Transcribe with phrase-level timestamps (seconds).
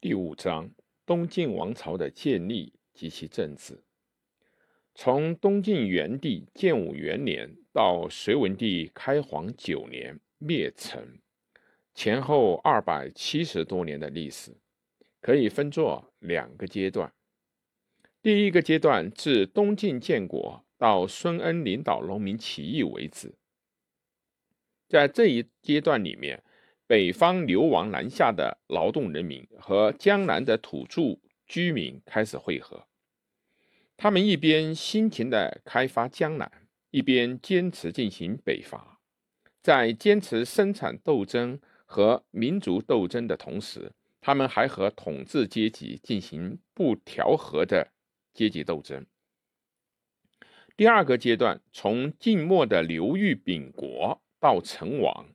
[0.00, 0.70] 第五章：
[1.04, 3.82] 东晋王朝的建立及其政治。
[4.94, 11.18] 从东晋元帝建武元年到隋文帝开皇九年灭陈，
[11.94, 14.56] 前后二百七十多年的历史，
[15.20, 17.12] 可以分作两个阶段。
[18.22, 23.34] 第一个阶段自东晋建国到孙恩领导农民起义为止，
[24.86, 26.44] 在这一阶段里面。
[26.88, 32.86] 北方流亡南下的劳动人民和江南的土著居民开始汇合，
[33.94, 36.50] 他们一边辛勤地开发江南，
[36.90, 38.98] 一边坚持进行北伐。
[39.62, 47.92] 在坚持生产斗争和民族斗争的同时，他们还和统治阶级进行不调和的
[48.32, 49.04] 阶级斗争。
[50.74, 55.26] 第二个阶段，从晋末的刘裕秉国到成王。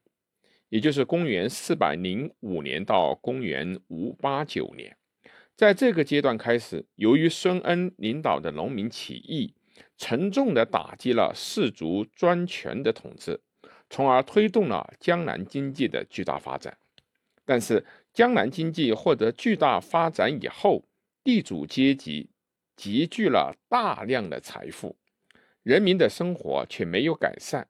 [0.74, 4.98] 也就是公元四百零五年到公元五八九年，
[5.56, 9.54] 在这个阶段开始，由于孙恩领导的农民起义，
[10.00, 13.40] 沉重地打击了氏族专权的统治，
[13.88, 16.76] 从而推动了江南经济的巨大发展。
[17.46, 20.84] 但是，江南经济获得巨大发展以后，
[21.24, 22.32] 地主阶级
[22.76, 24.98] 集聚了大量的财富，
[25.62, 27.68] 人民的生活却没有改善。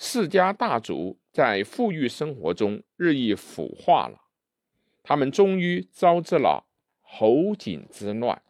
[0.00, 4.22] 世家大族在富裕生活中日益腐化了，
[5.04, 6.66] 他们终于招致了
[7.00, 8.42] 侯景之乱，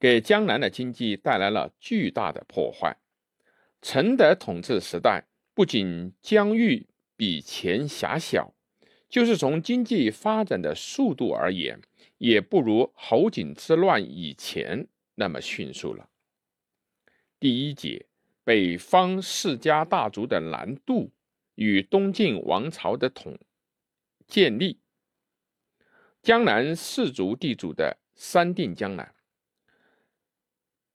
[0.00, 2.96] 给江南的经济带来了巨大的破坏。
[3.80, 8.52] 陈德统治时代不仅疆域比前狭小，
[9.08, 11.80] 就是从经济发展的速度而言，
[12.18, 16.08] 也不如侯景之乱以前那么迅速了。
[17.38, 18.06] 第一节。
[18.44, 21.12] 北方世家大族的南渡
[21.54, 23.38] 与东晋王朝的统
[24.26, 24.80] 建立，
[26.22, 29.14] 江南士族地主的三定江南。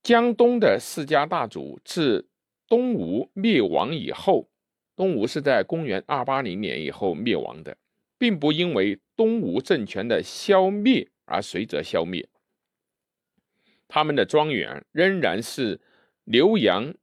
[0.03, 2.27] 江东的世家大族自
[2.67, 4.49] 东吴灭亡以后，
[4.95, 7.77] 东吴是在公元二八零年以后灭亡的，
[8.17, 12.27] 并不因为东吴政权的消灭而随着消灭，
[13.87, 15.79] 他们的庄园仍然是
[16.25, 16.93] 浏阳。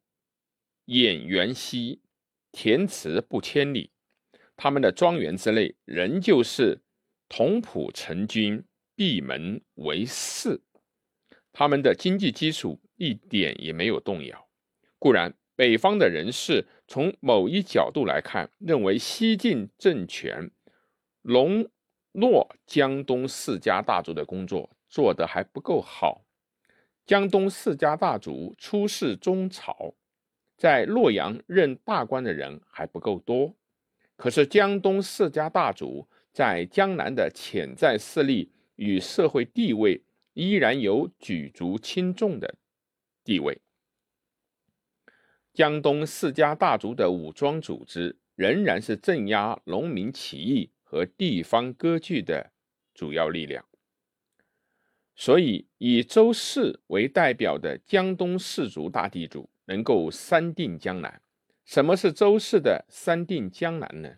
[0.87, 2.01] 偃原溪，
[2.53, 3.91] 田池不千里。
[4.57, 6.83] 他们的庄园之内仍旧是
[7.29, 8.65] 同仆成军，
[8.95, 10.61] 闭门为室。
[11.53, 14.49] 他们的经济基础一点也没有动摇。
[14.99, 20.51] 固然，北方的人士从某一角度来看，认为西晋政权
[21.23, 21.69] 笼
[22.13, 26.25] 络江东世家大族的工作做得还不够好。
[27.07, 29.95] 江东世家大族出仕中朝。
[30.57, 33.55] 在洛阳任大官的人还不够多，
[34.17, 40.01] 可是江东世家大族在江南的潜在势力与社会地位
[40.33, 42.55] 依然有举足轻重的
[43.25, 43.61] 地位。
[45.53, 52.51] 江东世家大族的武装组织仍然是镇压农民起义和地方割据的
[52.93, 53.65] 主要力量，
[55.15, 59.49] 所以以周氏为代表的江东氏族大地主。
[59.67, 61.23] 能够三定江南，
[61.65, 64.17] 什么是周氏的三定江南呢？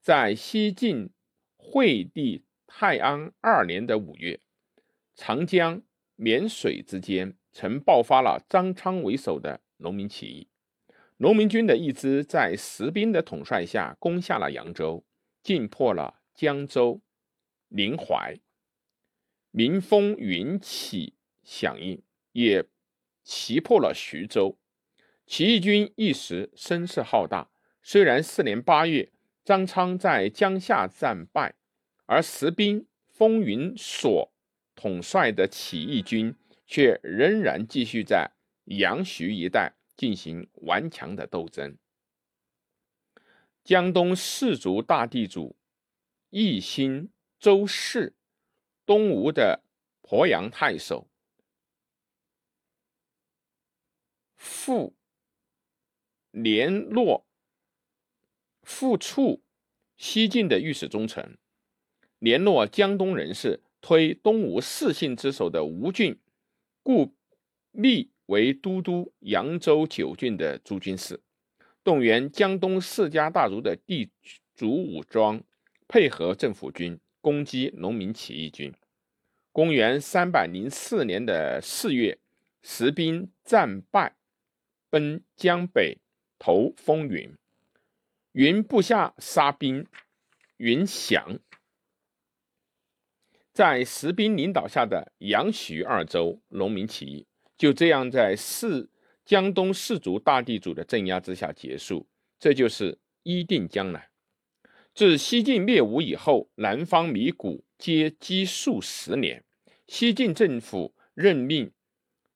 [0.00, 1.10] 在西晋
[1.56, 4.40] 惠帝泰安二年的五月，
[5.14, 5.82] 长江
[6.16, 10.48] 沔水之间曾爆发了张昌为首的农民起义，
[11.18, 15.04] 农民军的一支在石斌的统帅下攻下了扬州，
[15.42, 17.02] 进破了江州、
[17.68, 18.40] 临淮，
[19.50, 22.02] 民风云起响应，
[22.32, 22.66] 也。
[23.22, 24.58] 袭破了徐州，
[25.26, 27.50] 起义军一时声势浩大。
[27.82, 29.10] 虽然四年八月
[29.44, 31.54] 张昌在江夏战败，
[32.06, 34.32] 而石兵、风云所
[34.74, 36.34] 统帅的起义军
[36.66, 38.30] 却仍然继续在
[38.64, 41.76] 阳徐一带进行顽强的斗争。
[43.62, 45.56] 江东士族大地主
[46.30, 48.14] 义兴周氏，
[48.86, 49.62] 东吴的
[50.02, 51.09] 鄱阳太守。
[54.62, 54.94] 复
[56.32, 57.24] 联络
[58.62, 59.42] 复处
[59.96, 61.38] 西晋的御史中丞，
[62.18, 66.20] 联络江东人士，推东吴四姓之首的吴郡
[66.82, 67.14] 故
[67.70, 71.22] 立为都督扬州九郡的诸军事，
[71.82, 74.10] 动员江东世家大族的地
[74.54, 75.42] 主武装，
[75.88, 78.70] 配合政府军攻击农民起义军。
[79.52, 82.18] 公元三百零四年的四月，
[82.62, 84.19] 石兵战败。
[84.90, 85.98] 奔江北
[86.38, 87.32] 投风云，
[88.32, 89.86] 云部下杀兵，
[90.56, 91.38] 云降。
[93.52, 97.26] 在石兵领导下的杨徐二州农民起义
[97.56, 98.90] 就这样在四
[99.24, 102.08] 江东士族大地主的镇压之下结束。
[102.38, 104.08] 这就是一定江南。
[104.94, 109.44] 自西晋灭吴以后，南方米谷皆积数十年。
[109.86, 111.72] 西晋政府任命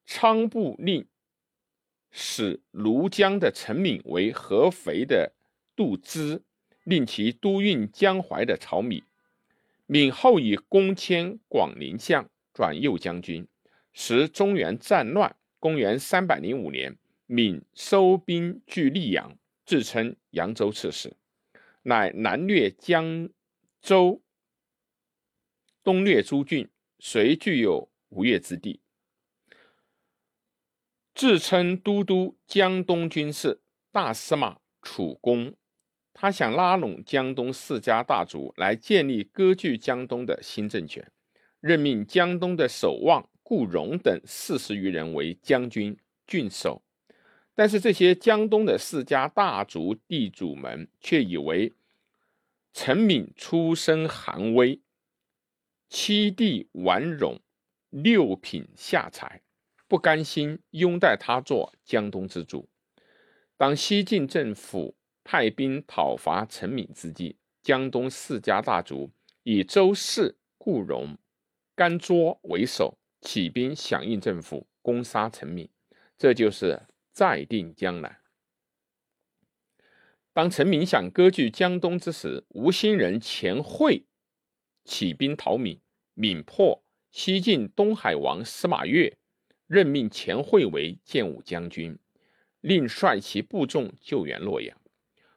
[0.04, 1.06] 仓部令
[2.16, 5.32] 使庐江的陈敏为合肥的
[5.74, 6.44] 杜资，
[6.84, 9.02] 令其督运江淮的漕米。
[9.86, 13.48] 敏后以公迁广陵相，转右将军。
[13.92, 16.96] 时中原战乱，公元三百零五年，
[17.26, 19.36] 敏收兵据溧阳，
[19.66, 21.16] 自称扬州刺史。
[21.82, 23.28] 乃南略江
[23.82, 24.22] 州，
[25.82, 26.68] 东略诸郡，
[27.00, 28.80] 遂具有吴越之地。
[31.14, 33.60] 自称都督江东军事、
[33.92, 35.54] 大司马、楚公。
[36.12, 41.08] 他想拉拢江东世家大族来建立割据江东的新政权，
[41.60, 45.96] 任命江东的守望顾荣等四十余人为将军、
[46.26, 46.82] 郡守。
[47.54, 51.72] 但是这些江东的世家大族地主们却以为
[52.72, 54.80] 陈敏出身寒微，
[55.88, 57.40] 七弟婉容，
[57.90, 59.42] 六品下才，
[59.86, 62.68] 不甘心拥戴他做江东之主。
[63.56, 69.10] 当西晋政府派兵讨伐陈敏之际，江东四家大族
[69.42, 71.16] 以周氏、顾荣、
[71.74, 75.68] 甘卓为首，起兵响应政府，攻杀陈敏。
[76.16, 76.82] 这就是
[77.12, 78.18] 再定江南。
[80.32, 84.04] 当陈敏想割据江东之时，吴兴人钱惠
[84.84, 85.80] 起兵讨闽，
[86.14, 89.16] 闽破西晋东海王司马越，
[89.66, 91.98] 任命钱惠为建武将军，
[92.60, 94.76] 另率其部众救援洛阳。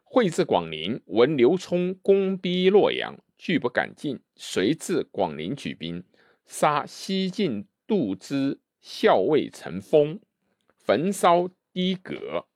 [0.04, 6.04] 惠至广陵，闻刘聪攻逼洛阳，拒不敢进，遂至广陵举兵，
[6.46, 10.20] 杀西晋杜之校尉陈丰，
[10.78, 12.48] 焚烧堤阁。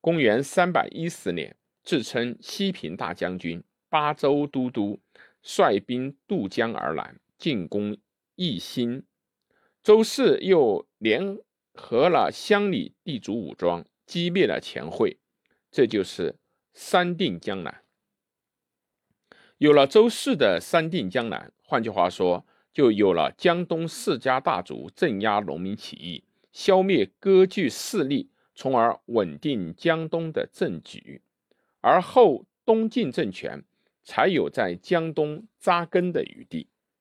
[0.00, 1.54] 公元三百一十年。
[1.84, 5.00] 自称西平大将军、巴州都督，
[5.40, 7.96] 率兵渡江而来，进攻
[8.34, 9.04] 义兴。
[9.88, 11.38] 周氏又联
[11.72, 15.16] 合了乡里地主武装，击灭了钱会。
[15.70, 16.36] 这就是
[16.74, 17.82] 三定江南。
[19.56, 31.22] 有了周氏的三定江南，换句话说，就有了江东四家大族镇压农民起义、消灭割据势力，从而稳定江东的政局。
[31.80, 33.64] 而后东晋政权
[34.02, 36.68] 才有在江东扎根的余地。